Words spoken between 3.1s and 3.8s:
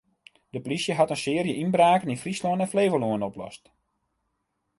oplost.